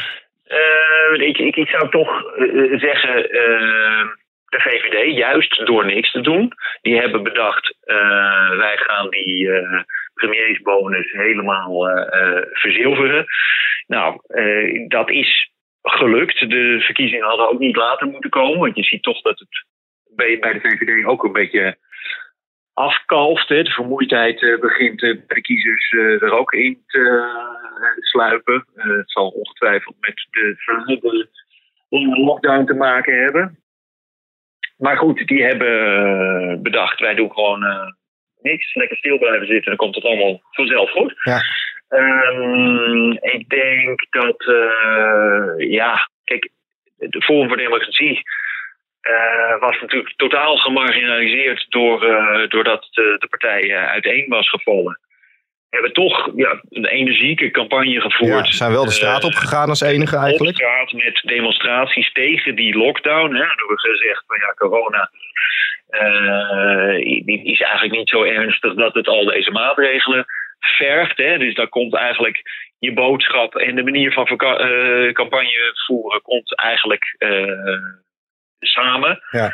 Eh, 1.12 1.28
ik, 1.28 1.38
ik, 1.38 1.68
zou 1.68 1.90
toch 1.90 2.34
eh, 2.34 2.78
zeggen, 2.78 3.30
eh, 3.30 4.06
de 4.48 4.60
VVD, 4.60 5.16
juist 5.16 5.66
door 5.66 5.86
niks 5.86 6.10
te 6.10 6.20
doen. 6.20 6.52
Die 6.80 7.00
hebben 7.00 7.22
bedacht, 7.22 7.76
wij 8.56 8.76
gaan 8.76 9.10
die 9.10 9.50
premiersbonus 10.14 11.12
helemaal 11.12 11.88
verzilveren. 12.52 13.26
Nou, 13.86 14.20
dat 14.88 15.10
is 15.10 15.50
gelukt. 15.82 16.50
De 16.50 16.80
verkiezingen 16.80 17.26
hadden 17.26 17.48
ook 17.48 17.58
niet 17.58 17.76
later 17.76 18.06
moeten 18.06 18.30
komen. 18.30 18.58
Want 18.58 18.76
je 18.76 18.82
ziet 18.82 19.02
toch 19.02 19.20
dat 19.22 19.38
het 19.38 19.64
bij, 20.16 20.38
bij 20.38 20.52
de 20.52 20.60
VVD 20.60 21.06
ook 21.06 21.24
een 21.24 21.32
beetje 21.32 21.76
afkalft. 22.78 23.48
Hè. 23.48 23.62
De 23.62 23.70
vermoeidheid 23.70 24.42
eh, 24.42 24.60
begint 24.60 25.02
eh, 25.02 25.10
bij 25.10 25.36
de 25.36 25.40
kiezers 25.40 25.90
eh, 25.90 26.22
er 26.22 26.32
ook 26.32 26.52
in 26.52 26.82
te 26.86 27.32
sluipen. 28.00 28.66
Het 28.74 29.10
zal 29.10 29.28
ongetwijfeld 29.28 29.96
met 30.00 30.26
de 30.30 30.54
verhuurde 30.56 31.28
lockdown 32.24 32.64
te 32.64 32.74
maken 32.74 33.22
hebben. 33.22 33.58
Maar 34.76 34.96
goed, 34.96 35.26
die 35.26 35.44
hebben 35.44 36.62
bedacht, 36.62 37.00
wij 37.00 37.14
doen 37.14 37.32
gewoon 37.32 37.94
niks. 38.40 38.74
Lekker 38.74 38.96
stil 38.96 39.18
blijven 39.18 39.46
zitten, 39.46 39.64
dan 39.66 39.76
komt 39.76 39.94
het 39.94 40.04
allemaal 40.04 40.40
vanzelf 40.50 40.90
goed. 40.90 41.14
Ja. 41.22 41.40
Ehm, 41.88 43.10
ik 43.10 43.48
denk 43.48 44.06
dat, 44.10 44.40
eh, 44.40 45.70
ja, 45.70 46.08
kijk, 46.24 46.50
de 46.96 47.22
Forum 47.22 47.48
voor 47.48 47.56
Democratie 47.56 48.22
eh, 49.08 49.60
was 49.60 49.80
natuurlijk 49.80 50.12
totaal 50.16 50.56
gemarginaliseerd 50.56 51.66
door, 51.68 52.04
eh, 52.04 52.48
doordat 52.48 52.88
de, 52.90 53.16
de 53.18 53.26
partij 53.28 53.60
eh, 53.60 53.90
uiteen 53.90 54.28
was 54.28 54.48
gevallen. 54.48 55.00
hebben 55.68 55.92
toch 55.92 56.30
ja, 56.34 56.60
een 56.68 56.86
energieke 56.86 57.50
campagne 57.50 58.00
gevoerd. 58.00 58.46
Ja, 58.46 58.52
zijn 58.52 58.72
wel 58.72 58.84
de 58.84 58.90
straat 58.90 59.24
opgegaan 59.24 59.68
als 59.68 59.80
enige 59.80 60.16
eigenlijk. 60.16 60.56
Op 60.56 60.64
straat 60.64 60.92
met 60.92 61.20
demonstraties 61.24 62.12
tegen 62.12 62.54
die 62.54 62.76
lockdown. 62.76 63.34
Hè. 63.34 63.42
Er 63.42 63.64
wordt 63.66 63.86
gezegd 63.86 64.24
van 64.26 64.36
ja, 64.40 64.54
corona 64.54 65.10
die 67.24 67.42
is 67.44 67.60
eigenlijk 67.60 67.94
niet 67.94 68.08
zo 68.08 68.22
ernstig 68.22 68.74
dat 68.74 68.94
het 68.94 69.08
al 69.08 69.24
deze 69.24 69.50
maatregelen 69.50 70.24
vergt. 70.58 71.16
Hè. 71.16 71.38
Dus 71.38 71.54
daar 71.54 71.68
komt 71.68 71.94
eigenlijk 71.94 72.42
je 72.78 72.92
boodschap 72.92 73.54
en 73.54 73.74
de 73.74 73.82
manier 73.82 74.12
van 74.12 74.26
campagne 75.12 75.72
voeren 75.86 76.22
komt 76.22 76.56
eigenlijk 76.56 77.16
samen. 78.60 79.20
Ja. 79.30 79.52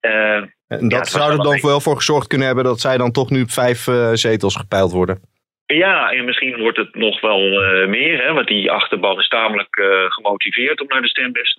Eh, 0.00 0.36
En 0.68 0.88
dat 0.88 0.98
was 0.98 1.10
zou 1.10 1.30
er 1.30 1.36
wel 1.36 1.44
dan 1.50 1.60
wel 1.60 1.80
voor 1.80 1.96
gezorgd 1.96 2.26
kunnen 2.26 2.46
hebben 2.46 2.64
dat 2.64 2.80
zij 2.80 2.96
dan 2.96 3.12
toch 3.12 3.30
nu 3.30 3.42
op 3.42 3.50
vijf 3.50 3.86
eh, 3.86 4.10
zetels 4.12 4.56
gepeild 4.56 4.92
worden. 4.92 5.20
Ja, 5.66 6.10
en 6.10 6.24
misschien 6.24 6.58
wordt 6.60 6.76
het 6.76 6.94
nog 6.94 7.20
wel 7.20 7.40
eh, 7.62 7.88
meer, 7.88 8.22
hè, 8.22 8.32
want 8.32 8.46
die 8.46 8.70
achterban 8.70 9.18
is 9.18 9.28
tamelijk 9.28 9.80
gemotiveerd 10.08 10.80
om 10.80 10.86
naar 10.88 11.02
de 11.02 11.08
stembus 11.08 11.56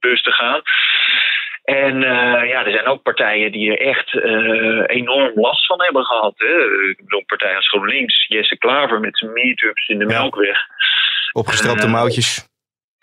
bus 0.00 0.22
te 0.22 0.32
gaan. 0.32 0.60
En 1.64 2.00
ja, 2.48 2.64
er 2.64 2.70
zijn 2.72 2.86
ook 2.86 3.02
partijen 3.02 3.52
die 3.52 3.76
er 3.76 3.86
echt 3.86 4.14
enorm 4.90 5.32
last 5.34 5.66
van 5.66 5.82
hebben 5.82 6.04
gehad. 6.04 6.34
Hè. 6.36 6.54
Ik 6.90 6.96
bedoel, 6.96 7.18
een 7.18 7.26
partij 7.26 7.56
als 7.56 7.68
GroenLinks, 7.68 8.26
Jesse 8.28 8.58
Klaver 8.58 9.00
met 9.00 9.18
zijn 9.18 9.32
meetups 9.32 9.88
in 9.88 9.98
de 9.98 10.04
Melkweg. 10.04 10.58
Opgestroopte 11.32 11.86
Eh, 11.86 11.92
mouwtjes. 11.92 12.48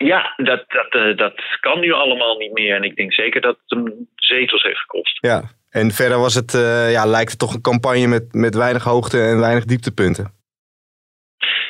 Ja, 0.06 0.32
dat, 0.36 0.64
dat, 0.68 0.88
eh, 0.88 1.16
dat 1.16 1.34
kan 1.60 1.80
nu 1.80 1.92
allemaal 1.92 2.36
niet 2.36 2.52
meer. 2.52 2.76
En 2.76 2.82
ik 2.82 2.96
denk 2.96 3.12
zeker 3.12 3.40
dat 3.40 3.56
het 3.66 3.78
hem 3.78 4.08
zetels 4.14 4.62
heeft 4.62 4.80
gekost. 4.80 5.18
Ja. 5.20 5.42
En 5.80 5.90
verder 5.90 6.18
was 6.18 6.34
het, 6.34 6.54
eh, 6.54 6.92
ja, 6.92 7.04
lijkt 7.06 7.30
het 7.30 7.38
toch 7.38 7.54
een 7.54 7.68
campagne 7.70 8.06
met, 8.06 8.24
met 8.32 8.54
weinig 8.54 8.84
hoogte 8.84 9.18
en 9.20 9.40
weinig 9.40 9.64
dieptepunten. 9.64 10.26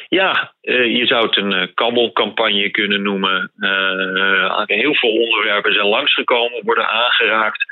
Ja, 0.08 0.52
eh, 0.60 0.96
je 0.96 1.06
zou 1.06 1.26
het 1.26 1.36
een 1.36 1.52
eh, 1.52 1.68
kabbelcampagne 1.74 2.70
kunnen 2.70 3.02
noemen. 3.02 3.52
Heel 4.66 4.94
veel 4.94 5.10
onderwerpen 5.10 5.72
zijn 5.72 5.86
langsgekomen, 5.86 6.64
worden 6.64 6.88
aangeraakt. 6.88 7.64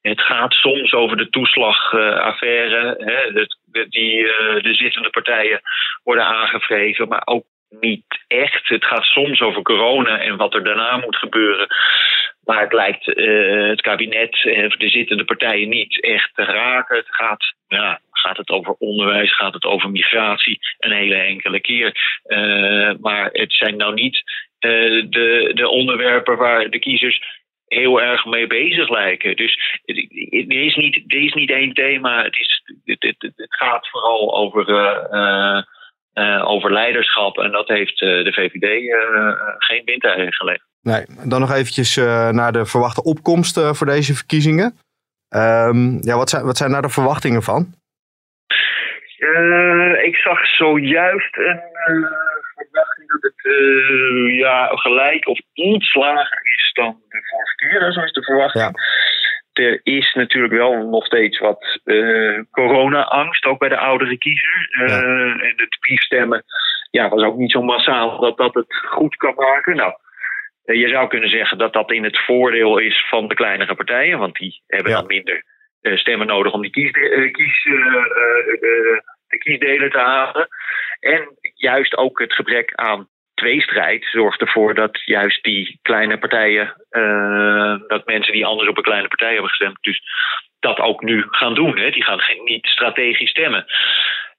Het 0.00 0.20
gaat 0.20 0.52
soms 0.52 0.92
over 0.92 1.16
de 1.16 1.28
toeslagaffaire. 1.28 2.94
hè, 2.98 3.46
die, 3.88 4.22
de 4.62 4.74
zittende 4.74 5.10
partijen 5.10 5.60
worden 6.04 6.24
aangevreven, 6.24 7.08
maar 7.08 7.22
ook 7.24 7.44
niet 7.80 8.24
echt. 8.28 8.68
Het 8.68 8.84
gaat 8.84 9.04
soms 9.04 9.40
over 9.40 9.62
corona 9.62 10.18
en 10.18 10.36
wat 10.36 10.54
er 10.54 10.64
daarna 10.64 10.96
moet 10.96 11.16
gebeuren. 11.16 11.66
Maar 12.44 12.60
het 12.60 12.72
lijkt 12.72 13.14
eh, 13.14 13.68
het 13.68 13.80
kabinet 13.80 14.44
en 14.44 14.68
de 14.78 14.88
zittende 14.88 15.24
partijen 15.24 15.68
niet 15.68 16.02
echt 16.02 16.30
te 16.34 16.44
raken. 16.44 16.96
Het 16.96 17.14
gaat, 17.14 17.54
ja, 17.68 18.00
gaat 18.10 18.36
het 18.36 18.50
over 18.50 18.74
onderwijs, 18.78 19.36
gaat 19.36 19.54
het 19.54 19.64
over 19.64 19.90
migratie, 19.90 20.58
een 20.78 20.92
hele 20.92 21.14
enkele 21.14 21.60
keer. 21.60 22.20
Eh, 22.22 22.92
maar 23.00 23.28
het 23.32 23.52
zijn 23.52 23.76
nou 23.76 23.94
niet 23.94 24.22
eh, 24.58 24.70
de, 25.10 25.50
de 25.54 25.68
onderwerpen 25.68 26.36
waar 26.36 26.70
de 26.70 26.78
kiezers 26.78 27.40
heel 27.66 28.02
erg 28.02 28.24
mee 28.24 28.46
bezig 28.46 28.88
lijken. 28.88 29.36
Dus 29.36 29.80
er 29.84 30.62
is 30.62 30.76
niet, 30.76 31.02
er 31.06 31.22
is 31.22 31.32
niet 31.32 31.50
één 31.50 31.74
thema. 31.74 32.22
Het, 32.22 32.36
is, 32.36 32.62
het, 32.84 33.14
het, 33.18 33.34
gaat 33.36 33.88
vooral 33.88 34.34
over, 34.36 34.68
eh, 35.10 35.62
eh, 36.12 36.48
over 36.50 36.72
leiderschap. 36.72 37.38
En 37.38 37.50
dat 37.52 37.68
heeft 37.68 38.00
eh, 38.00 38.08
de 38.08 38.32
VVD 38.32 38.62
eh, 38.90 39.32
geen 39.58 39.82
wind 39.84 40.06
gelegd. 40.34 40.62
Nee, 40.82 41.04
dan 41.28 41.40
nog 41.40 41.52
eventjes 41.52 41.96
eh, 41.96 42.28
naar 42.28 42.52
de 42.52 42.66
verwachte 42.66 43.02
opkomst 43.02 43.56
eh, 43.56 43.72
voor 43.72 43.86
deze 43.86 44.14
verkiezingen. 44.14 44.78
Ehm, 45.28 46.06
ja, 46.06 46.16
wat, 46.16 46.30
zijn, 46.30 46.44
wat 46.44 46.56
zijn 46.56 46.70
daar 46.70 46.82
de 46.82 46.88
verwachtingen 46.88 47.42
van? 47.42 47.74
Eh, 49.18 50.04
ik 50.04 50.16
zag 50.16 50.46
zojuist 50.46 51.36
een 51.36 51.60
eh, 51.72 52.10
verwachting 52.54 53.08
dat 53.10 53.22
het 53.22 53.46
eh, 53.46 54.38
ja, 54.38 54.66
gelijk 54.66 55.28
of 55.28 55.38
iets 55.52 55.94
lager 55.94 56.40
is 56.56 56.70
dan 56.72 56.96
de 57.08 57.20
vorige 57.30 57.54
keer. 57.56 57.80
hè, 57.80 57.92
Zo 57.92 58.00
is 58.02 58.12
de 58.12 58.22
verwachting. 58.22 58.76
Er 59.52 59.80
is 59.82 60.14
natuurlijk 60.14 60.52
wel 60.52 60.88
nog 60.88 61.06
steeds 61.06 61.38
wat 61.38 61.80
eh, 61.84 62.40
corona-angst, 62.50 63.44
ook 63.44 63.58
bij 63.58 63.68
de 63.68 63.78
oudere 63.78 64.18
kiezer. 64.18 64.68
Eh, 64.70 65.46
En 65.46 65.52
het 65.56 65.76
briefstemmen 65.80 66.44
ja, 66.90 67.08
was 67.08 67.22
ook 67.22 67.36
niet 67.36 67.50
zo 67.50 67.62
massaal 67.62 68.20
dat 68.20 68.36
dat 68.36 68.54
het 68.54 68.76
goed 68.76 69.16
kan 69.16 69.34
maken. 69.34 69.76
Nou, 69.76 69.92
eh, 70.64 70.80
je 70.80 70.88
zou 70.88 71.08
kunnen 71.08 71.30
zeggen 71.30 71.58
dat 71.58 71.72
dat 71.72 71.92
in 71.92 72.04
het 72.04 72.18
voordeel 72.24 72.78
is 72.78 73.06
van 73.08 73.28
de 73.28 73.34
kleinere 73.34 73.74
partijen, 73.74 74.18
want 74.18 74.36
die 74.36 74.62
hebben 74.66 74.92
dan 74.92 75.06
minder 75.06 75.44
stemmen 75.80 76.26
nodig 76.26 76.52
om 76.52 76.62
die 76.62 76.70
kies, 76.70 76.90
kies, 77.32 77.62
de, 77.62 79.02
de 79.28 79.38
kiesdelen 79.38 79.90
te 79.90 79.98
halen. 79.98 80.48
En 81.00 81.28
juist 81.54 81.96
ook 81.96 82.18
het 82.18 82.32
gebrek 82.32 82.74
aan 82.74 83.08
tweestrijd 83.42 84.04
zorgt 84.04 84.40
ervoor 84.40 84.74
dat 84.74 85.02
juist 85.04 85.42
die 85.42 85.78
kleine 85.82 86.18
partijen, 86.18 86.74
eh, 86.90 87.74
dat 87.86 88.06
mensen 88.06 88.32
die 88.32 88.46
anders 88.46 88.68
op 88.68 88.76
een 88.76 88.90
kleine 88.90 89.08
partij 89.08 89.32
hebben 89.32 89.48
gestemd, 89.48 89.78
dus 89.80 90.00
dat 90.60 90.78
ook 90.78 91.02
nu 91.02 91.24
gaan 91.28 91.54
doen. 91.54 91.78
Hè? 91.78 91.90
Die 91.90 92.04
gaan 92.04 92.20
geen, 92.20 92.44
niet 92.44 92.66
strategisch 92.66 93.30
stemmen. 93.30 93.64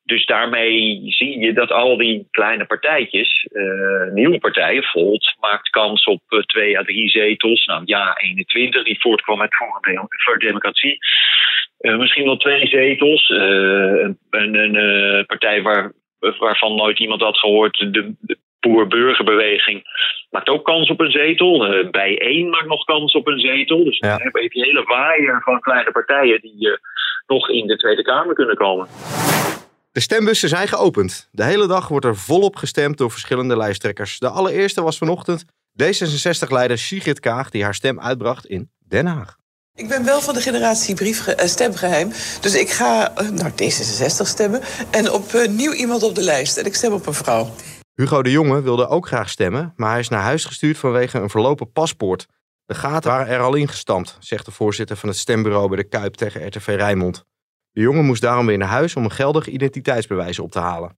Dus 0.04 0.26
daarmee 0.26 1.02
zie 1.06 1.40
je 1.40 1.54
dat 1.54 1.72
al 1.72 1.98
die 1.98 2.28
kleine 2.32 2.66
partijtjes, 2.66 3.48
eh, 3.52 4.14
nieuwe 4.14 4.40
partijen, 4.40 4.84
Volt 4.84 5.36
maakt 5.40 5.70
kans 5.70 6.04
op 6.04 6.22
eh, 6.28 6.40
twee 6.40 6.80
à 6.80 6.84
drie 6.84 7.10
zetels. 7.10 7.66
Nou 7.66 7.82
ja, 7.86 8.18
21 8.18 8.84
die 8.84 9.02
voortkwam 9.02 9.42
uit 9.42 9.56
voor 10.24 10.40
Democratie. 10.40 10.98
Misschien 11.78 12.26
wel 12.26 12.38
twee 12.38 12.68
zetels. 12.68 13.30
Een 13.30 14.18
een, 14.30 15.26
partij 15.26 15.62
waar, 15.62 15.92
waarvan 16.20 16.76
nooit 16.76 17.00
iemand 17.00 17.22
had 17.22 17.38
gehoord, 17.38 17.94
de 17.94 18.38
Boer-Burgerbeweging, 18.64 19.84
maakt 20.30 20.50
ook 20.50 20.66
kans 20.66 20.90
op 20.90 21.00
een 21.00 21.12
zetel. 21.12 21.66
Eh 21.66 21.90
bij 21.90 22.18
één 22.18 22.50
maakt 22.50 22.68
nog 22.68 22.84
kans 22.84 23.14
op 23.14 23.28
een 23.28 23.40
zetel. 23.40 23.84
Dus 23.84 24.00
dan 24.00 24.22
heb 24.22 24.36
je 24.36 24.50
die 24.50 24.64
hele 24.64 24.84
waaier 24.84 25.42
van 25.44 25.60
kleine 25.60 25.92
partijen 25.92 26.42
die 26.42 26.72
eh, 26.72 26.78
nog 27.28 27.50
in 27.50 27.68
de 27.68 27.78
Tweede 27.78 28.02
Kamer 28.02 28.36
kunnen 28.36 28.56
komen. 28.56 28.88
De 29.92 30.00
stembussen 30.00 30.50
zijn 30.50 30.68
geopend. 30.68 31.30
De 31.32 31.44
hele 31.44 31.68
dag 31.68 31.88
wordt 31.88 32.06
er 32.06 32.16
volop 32.16 32.56
gestemd 32.56 32.98
door 32.98 33.12
verschillende 33.12 33.58
lijsttrekkers. 33.58 34.20
De 34.20 34.30
allereerste 34.30 34.82
was 34.82 34.98
vanochtend 34.98 35.46
D66-leider 35.84 36.78
Sigrid 36.78 37.20
Kaag 37.20 37.50
die 37.50 37.64
haar 37.64 37.74
stem 37.74 38.00
uitbracht 38.00 38.46
in 38.46 38.70
Den 38.88 39.06
Haag. 39.06 39.42
Ik 39.76 39.88
ben 39.88 40.06
wel 40.06 40.22
van 40.22 40.34
de 40.34 40.42
generatie 40.42 40.96
brief, 40.96 41.28
eh, 41.28 41.48
stemgeheim. 41.48 42.10
Dus 42.42 42.56
ik 42.56 42.70
ga 42.70 43.14
naar 43.32 43.52
D66 43.52 44.28
stemmen. 44.28 44.62
En 44.92 45.12
op 45.12 45.34
eh, 45.34 45.48
nieuw 45.48 45.72
iemand 45.72 46.04
op 46.04 46.16
de 46.16 46.22
lijst. 46.22 46.58
En 46.58 46.66
ik 46.66 46.76
stem 46.76 46.94
op 46.94 47.08
een 47.08 47.14
vrouw. 47.14 47.50
Hugo 47.96 48.24
de 48.24 48.32
Jonge 48.32 48.62
wilde 48.62 48.88
ook 48.88 49.08
graag 49.08 49.30
stemmen, 49.30 49.74
maar 49.76 49.90
hij 49.90 50.00
is 50.00 50.10
naar 50.10 50.22
huis 50.22 50.46
gestuurd 50.46 50.78
vanwege 50.78 51.20
een 51.20 51.30
verlopen 51.30 51.72
paspoort. 51.72 52.26
De 52.66 52.74
gaten 52.74 53.12
waren 53.12 53.28
er 53.28 53.40
al 53.40 53.56
ingestampt, 53.56 54.18
zegt 54.20 54.46
de 54.46 54.52
voorzitter 54.52 54.98
van 54.98 55.10
het 55.10 55.18
stembureau 55.18 55.68
bij 55.68 55.78
de 55.78 55.84
Kuip 55.84 56.14
tegen 56.14 56.48
RTV 56.48 56.68
Rijnmond. 56.68 57.26
De 57.72 57.82
jongen 57.82 58.06
moest 58.06 58.22
daarom 58.22 58.46
weer 58.46 58.58
naar 58.58 58.68
huis 58.68 58.96
om 58.96 59.04
een 59.04 59.12
geldig 59.12 59.48
identiteitsbewijs 59.48 60.40
op 60.40 60.52
te 60.52 60.60
halen. 60.60 60.98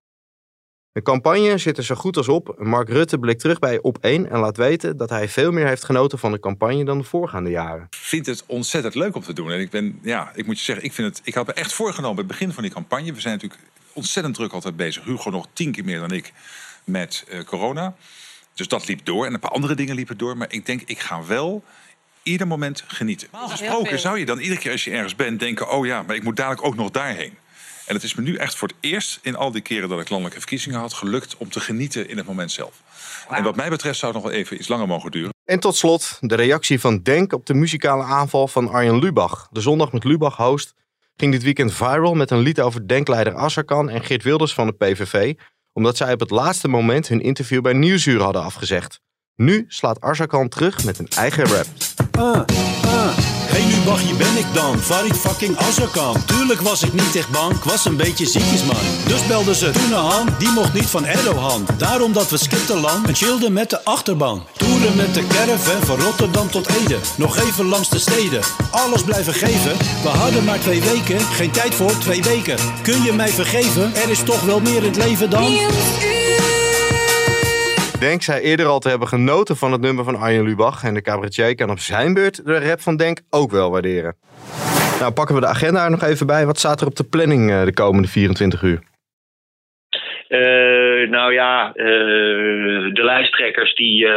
De 0.92 1.02
campagne 1.02 1.58
zit 1.58 1.78
er 1.78 1.84
zo 1.84 1.96
goed 1.96 2.18
als 2.18 2.28
op. 2.28 2.56
Mark 2.58 2.90
Rutte 2.90 3.20
blikt 3.20 3.40
terug 3.40 3.60
bij 3.60 3.82
Op 3.82 3.98
1 4.02 4.30
en 4.30 4.40
laat 4.40 4.58
weten 4.58 4.98
dat 4.98 5.10
hij 5.10 5.30
veel 5.30 5.52
meer 5.52 5.68
heeft 5.68 5.84
genoten 5.84 6.20
van 6.20 6.32
de 6.32 6.40
campagne 6.40 6.86
dan 6.86 6.98
de 6.98 7.04
voorgaande 7.04 7.50
jaren. 7.50 7.88
vind 7.90 8.26
het 8.26 8.44
ontzettend 8.46 8.96
leuk 8.96 9.16
om 9.16 9.22
te 9.22 9.34
doen. 9.34 9.52
En 9.52 9.60
ik 9.60 9.70
ben, 9.70 10.00
ja, 10.02 10.32
ik 10.36 10.46
moet 10.46 10.58
je 10.58 10.64
zeggen, 10.64 10.86
ik, 10.86 10.94
vind 10.94 11.18
het, 11.18 11.28
ik 11.28 11.34
had 11.34 11.48
me 11.48 11.54
echt 11.54 11.74
voorgenomen 11.74 12.16
bij 12.16 12.26
het 12.26 12.34
begin 12.34 12.54
van 12.54 12.64
die 12.64 12.72
campagne. 12.72 13.14
We 13.14 13.22
zijn 13.22 13.34
natuurlijk 13.34 13.62
ontzettend 13.94 14.36
druk 14.36 14.52
altijd 14.52 14.76
bezig. 14.76 15.04
Hugo 15.04 15.30
nog 15.30 15.48
tien 15.54 15.72
keer 15.72 15.86
meer 15.86 16.00
dan 16.00 16.12
ik 16.12 16.34
met 16.86 17.26
eh, 17.30 17.44
corona. 17.44 17.96
Dus 18.54 18.68
dat 18.68 18.88
liep 18.88 19.06
door. 19.06 19.26
En 19.26 19.34
een 19.34 19.40
paar 19.40 19.52
andere 19.52 19.76
dingen 19.76 19.96
liepen 19.96 20.18
door. 20.18 20.38
Maar 20.38 20.52
ik 20.52 20.66
denk, 20.66 20.82
ik 20.86 21.00
ga 21.00 21.26
wel 21.26 21.64
ieder 22.24 22.48
moment 22.48 22.84
genieten. 22.88 23.28
Normaal 23.32 23.50
gesproken 23.50 24.00
zou 24.00 24.20
je 24.20 24.26
dan 24.26 24.40
iedere 24.40 24.60
keer 24.60 24.72
als 24.72 24.84
je 24.84 24.92
ergens 24.92 25.16
bent 25.16 25.40
denken... 25.40 25.70
oh 25.70 25.86
ja, 25.86 26.02
maar 26.02 26.16
ik 26.16 26.24
moet 26.24 26.36
dadelijk 26.36 26.66
ook 26.66 26.76
nog 26.76 26.92
daarheen. 26.92 27.38
En 27.86 27.96
het 27.96 28.04
is 28.04 28.16
me 28.16 28.22
nu 28.22 28.36
echt 28.36 28.56
voor 28.56 28.68
het 28.68 28.78
eerst 28.80 29.20
in 29.22 29.36
al 29.36 29.52
die 29.52 29.62
keren 29.62 29.90
dat 29.90 30.00
ik 30.00 30.10
landelijke 30.10 30.40
verkiezingen 30.40 30.80
had... 30.80 30.94
gelukt 30.94 31.38
om 31.38 31.50
te 31.50 31.60
genieten 31.60 32.10
in 32.10 32.18
het 32.18 32.26
moment 32.26 32.52
zelf. 32.52 32.82
En 33.30 33.44
wat 33.44 33.56
mij 33.56 33.70
betreft 33.70 34.00
zou 34.00 34.14
het 34.14 34.22
nog 34.22 34.32
wel 34.32 34.40
even 34.42 34.58
iets 34.58 34.68
langer 34.68 34.88
mogen 34.88 35.12
duren. 35.12 35.34
En 35.46 35.60
tot 35.60 35.76
slot 35.76 36.18
de 36.22 36.36
reactie 36.36 36.80
van 36.80 37.02
Denk 37.02 37.34
op 37.34 37.46
de 37.46 37.54
muzikale 37.54 38.04
aanval 38.04 38.48
van 38.48 38.70
Arjen 38.70 39.00
Lubach. 39.00 39.48
De 39.52 39.62
zondag 39.62 39.92
met 39.92 40.04
Lubach 40.04 40.38
host 40.38 40.74
ging 41.16 41.32
dit 41.32 41.44
weekend 41.44 41.74
viral 41.74 42.14
met 42.14 42.32
een 42.32 42.40
lied 42.40 42.62
over 42.62 42.88
denkleider 42.88 43.34
Asserkan 43.34 43.90
en 43.90 44.04
Geert 44.04 44.24
Wilders 44.24 44.54
van 44.54 44.68
de 44.68 44.74
PVV, 44.74 45.34
omdat 45.76 45.98
zij 45.98 46.14
op 46.14 46.20
het 46.20 46.30
laatste 46.30 46.68
moment 46.68 47.08
hun 47.08 47.22
interview 47.22 47.62
bij 47.62 47.74
Nieuwsuur 47.74 48.22
hadden 48.22 48.44
afgezegd. 48.44 49.00
Nu 49.36 49.66
slaat 49.68 50.02
Asserkan 50.02 50.50
terug 50.50 50.86
met 50.86 51.00
een 51.00 51.08
eigen 51.08 51.46
rap. 51.46 51.66
Ah, 52.12 52.42
ah. 52.86 53.18
Hey 53.56 53.66
Lubach, 53.76 54.02
hier 54.02 54.16
ben 54.16 54.38
ik 54.38 54.54
dan, 54.54 54.80
Farid 54.80 55.18
fucking 55.18 55.58
Azarkan. 55.58 56.26
Tuurlijk 56.26 56.62
was 56.62 56.84
ik 56.84 56.94
niet 56.94 57.16
echt 57.16 57.30
bang, 57.30 57.56
ik 57.56 57.64
was 57.64 57.86
een 57.86 57.98
beetje 57.98 58.26
ziekjesman. 58.26 58.84
Dus 59.08 59.28
belden 59.28 59.56
ze 59.56 59.72
toen 59.72 59.96
aan, 59.96 60.36
die 60.40 60.50
mocht 60.50 60.74
niet 60.74 60.86
van 60.86 61.06
Erdogan. 61.06 61.66
Daarom 61.78 62.14
dat 62.14 62.30
we 62.30 62.38
skipten 62.38 62.80
lang 62.80 63.08
en 63.08 63.16
chillden 63.16 63.54
met 63.54 63.70
de 63.70 63.84
achterban. 63.84 64.44
Met 64.86 65.14
de 65.14 65.28
caravan 65.36 65.82
van 65.90 66.00
Rotterdam 66.00 66.48
tot 66.48 66.66
Ede. 66.80 67.00
Nog 67.18 67.34
even 67.46 67.66
langs 67.66 67.90
de 67.90 68.00
steden. 68.00 68.42
Alles 68.72 69.04
blijven 69.04 69.34
geven. 69.34 69.74
We 70.06 70.12
hadden 70.24 70.44
maar 70.44 70.60
twee 70.60 70.82
weken. 70.92 71.20
Geen 71.20 71.52
tijd 71.52 71.74
voor 71.76 71.94
twee 72.06 72.22
weken. 72.34 72.58
Kun 72.88 73.00
je 73.08 73.14
mij 73.22 73.32
vergeven? 73.42 73.86
Er 74.04 74.10
is 74.16 74.24
toch 74.24 74.42
wel 74.46 74.60
meer 74.60 74.82
in 74.84 74.92
het 74.92 75.02
leven 75.06 75.30
dan... 75.30 75.50
Denk 78.00 78.22
zij 78.22 78.42
eerder 78.42 78.66
al 78.66 78.80
te 78.80 78.90
hebben 78.90 79.08
genoten 79.08 79.56
van 79.56 79.72
het 79.72 79.82
nummer 79.82 80.04
van 80.04 80.16
Arjen 80.16 80.44
Lubach. 80.44 80.84
En 80.84 80.94
de 80.94 81.02
cabaretier 81.02 81.56
kan 81.56 81.70
op 81.70 81.80
zijn 81.80 82.14
beurt 82.14 82.46
de 82.46 82.60
rap 82.68 82.80
van 82.80 82.96
Denk 82.98 83.20
ook 83.30 83.52
wel 83.52 83.72
waarderen. 83.72 84.16
Nou, 85.00 85.12
pakken 85.12 85.36
we 85.36 85.42
de 85.42 85.48
agenda 85.48 85.84
er 85.84 85.92
nog 85.92 86.04
even 86.04 86.28
bij. 86.28 86.46
Wat 86.46 86.58
staat 86.58 86.82
er 86.82 86.88
op 86.88 86.96
de 86.96 87.04
planning 87.04 87.52
eh, 87.52 87.64
de 87.64 87.74
komende 87.74 88.08
24 88.08 88.62
uur? 88.62 88.80
Eh, 90.28 91.10
nou 91.10 91.34
ja, 91.34 91.68
eh, 91.74 91.86
de 92.94 93.04
lijsttrekkers 93.04 93.76
die 93.76 94.08
eh, 94.08 94.14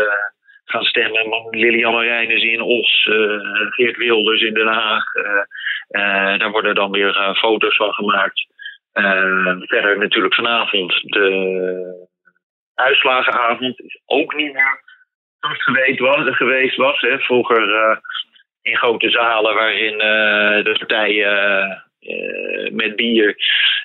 gaan 0.70 0.84
stemmen. 0.84 1.48
Lilian 1.50 1.92
Marijnis 1.92 2.42
in 2.42 2.60
Os, 2.60 3.08
eh, 3.10 3.40
Geert 3.70 3.96
Wilders 3.96 4.42
in 4.42 4.54
Den 4.54 4.66
Haag. 4.66 5.14
eh, 5.14 5.42
eh, 5.88 6.38
daar 6.38 6.50
worden 6.50 6.74
dan 6.74 6.90
weer 6.90 7.34
foto's 7.38 7.76
van 7.76 7.92
gemaakt. 7.92 8.46
Verder 9.60 9.98
natuurlijk 9.98 10.34
vanavond 10.34 10.92
de 11.02 12.08
uitslagenavond 12.74 13.80
is 13.80 14.00
ook 14.06 14.34
niet 14.34 14.52
meer 14.52 14.80
zoals 15.40 15.56
het 15.56 15.62
geweest 15.62 15.98
was. 15.98 16.36
Geweest 16.36 16.76
was 16.76 17.00
hè. 17.00 17.18
Vroeger 17.18 18.00
in 18.62 18.76
grote 18.76 19.10
zalen 19.10 19.54
waarin 19.54 19.98
de 20.64 20.76
partijen 20.78 21.82
met 22.72 22.96
bier 22.96 23.36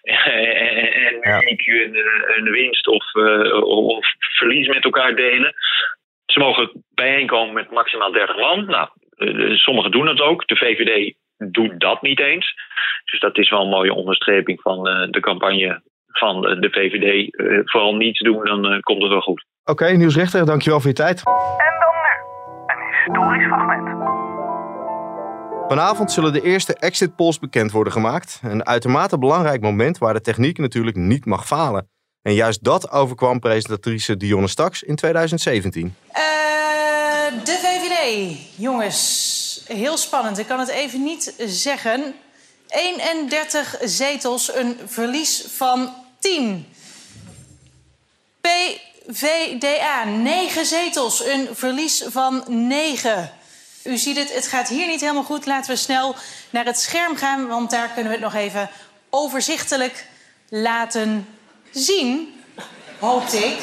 en, 0.04 1.22
en 1.22 1.40
muziek 1.40 1.68
een, 1.68 1.98
een 2.38 2.52
winst 2.52 2.88
of, 2.88 3.14
of 3.64 4.06
verlies 4.20 4.68
met 4.68 4.84
elkaar 4.84 5.16
delen. 5.16 5.54
Ze 6.34 6.40
mogen 6.40 6.84
bijeenkomen 6.94 7.54
met 7.54 7.72
maximaal 7.72 8.12
30 8.12 8.38
man. 8.38 8.66
Nou, 8.66 8.90
eh, 9.16 9.56
sommigen 9.56 9.92
doen 9.92 10.08
het 10.08 10.22
ook. 10.22 10.48
De 10.48 10.56
VVD 10.56 11.16
doet 11.38 11.80
dat 11.80 12.02
niet 12.02 12.20
eens. 12.20 12.54
Dus 13.12 13.20
dat 13.20 13.38
is 13.38 13.50
wel 13.50 13.62
een 13.62 13.70
mooie 13.70 13.94
onderstreping 13.94 14.62
van 14.62 14.88
eh, 14.88 15.12
de 15.12 15.20
campagne 15.20 15.82
van 16.14 16.48
eh, 16.48 16.62
de 16.62 16.70
VVD. 16.70 17.36
Eh, 17.36 17.60
vooral 17.64 17.96
niets 17.96 18.20
doen, 18.20 18.46
dan 18.46 18.66
eh, 18.66 18.80
komt 18.80 19.02
het 19.02 19.12
wel 19.12 19.22
goed. 19.22 19.46
Oké, 19.64 19.92
nieuwsrechter, 19.92 20.46
dankjewel 20.46 20.80
voor 20.80 20.90
je 20.90 20.96
tijd. 20.96 21.24
Historisch 23.06 23.46
fragment. 23.46 24.02
Vanavond 25.68 26.12
zullen 26.12 26.34
de 26.34 26.42
eerste 26.42 26.76
exit 26.76 27.16
polls 27.16 27.40
bekend 27.40 27.72
worden 27.72 27.94
gemaakt. 27.94 28.42
Een 28.44 28.66
uitermate 28.66 29.20
belangrijk 29.20 29.62
moment 29.62 29.98
waar 29.98 30.14
de 30.14 30.22
techniek 30.22 30.58
natuurlijk 30.58 30.96
niet 30.96 31.26
mag 31.26 31.46
falen. 31.46 31.92
En 32.22 32.34
juist 32.34 32.64
dat 32.64 32.92
overkwam 32.92 33.40
presentatrice 33.40 34.18
Dionne 34.18 34.48
Staks 34.48 34.84
in 34.84 34.96
2017. 34.96 35.96
Eh, 36.12 36.23
jongens, 38.56 39.62
heel 39.68 39.98
spannend. 39.98 40.38
Ik 40.38 40.48
kan 40.48 40.60
het 40.60 40.70
even 40.70 41.04
niet 41.04 41.34
zeggen. 41.38 42.16
31 42.68 43.78
zetels, 43.84 44.56
een 44.56 44.80
verlies 44.86 45.44
van 45.56 45.94
10. 46.20 46.68
PVDA, 48.42 50.04
9 50.04 50.66
zetels, 50.66 51.26
een 51.26 51.50
verlies 51.52 52.04
van 52.08 52.44
9. 52.48 53.32
U 53.84 53.98
ziet 53.98 54.18
het, 54.18 54.34
het 54.34 54.48
gaat 54.48 54.68
hier 54.68 54.88
niet 54.88 55.02
helemaal 55.02 55.24
goed. 55.24 55.46
Laten 55.46 55.72
we 55.72 55.78
snel 55.78 56.16
naar 56.50 56.66
het 56.66 56.80
scherm 56.80 57.16
gaan, 57.16 57.48
want 57.48 57.70
daar 57.70 57.88
kunnen 57.88 58.12
we 58.12 58.18
het 58.18 58.34
nog 58.34 58.36
even 58.36 58.70
overzichtelijk 59.10 60.06
laten 60.50 61.28
zien. 61.72 62.43
Hoopte 63.04 63.38
ik. 63.38 63.60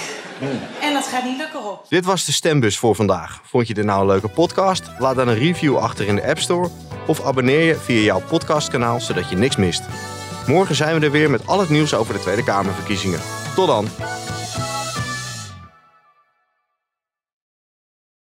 En 0.80 0.92
dat 0.92 1.06
gaat 1.06 1.24
niet 1.24 1.36
lukken, 1.36 1.60
Rob. 1.60 1.78
Dit 1.88 2.04
was 2.04 2.24
de 2.24 2.32
stembus 2.32 2.78
voor 2.78 2.94
vandaag. 2.94 3.40
Vond 3.44 3.68
je 3.68 3.74
dit 3.74 3.84
nou 3.84 4.00
een 4.00 4.06
leuke 4.06 4.28
podcast? 4.28 4.90
Laat 4.98 5.16
dan 5.16 5.28
een 5.28 5.38
review 5.38 5.76
achter 5.76 6.06
in 6.06 6.14
de 6.14 6.26
App 6.26 6.38
Store. 6.38 6.68
Of 7.06 7.24
abonneer 7.24 7.62
je 7.62 7.74
via 7.74 8.00
jouw 8.00 8.22
podcastkanaal, 8.28 9.00
zodat 9.00 9.30
je 9.30 9.36
niks 9.36 9.56
mist. 9.56 9.82
Morgen 10.46 10.74
zijn 10.74 10.98
we 10.98 11.04
er 11.04 11.12
weer 11.12 11.30
met 11.30 11.46
al 11.46 11.60
het 11.60 11.68
nieuws 11.68 11.94
over 11.94 12.14
de 12.14 12.20
Tweede 12.20 12.44
Kamerverkiezingen. 12.44 13.20
Tot 13.54 13.66
dan! 13.66 13.88